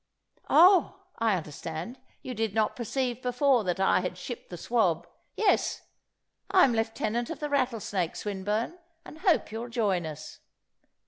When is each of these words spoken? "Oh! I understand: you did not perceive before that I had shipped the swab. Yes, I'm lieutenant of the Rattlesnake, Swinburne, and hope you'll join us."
"Oh! 0.49 0.99
I 1.19 1.37
understand: 1.37 1.99
you 2.23 2.33
did 2.33 2.55
not 2.55 2.75
perceive 2.75 3.21
before 3.21 3.63
that 3.65 3.79
I 3.79 3.99
had 3.99 4.17
shipped 4.17 4.49
the 4.49 4.57
swab. 4.57 5.07
Yes, 5.37 5.83
I'm 6.49 6.73
lieutenant 6.73 7.29
of 7.29 7.39
the 7.39 7.51
Rattlesnake, 7.51 8.15
Swinburne, 8.15 8.79
and 9.05 9.19
hope 9.19 9.51
you'll 9.51 9.69
join 9.69 10.07
us." 10.07 10.39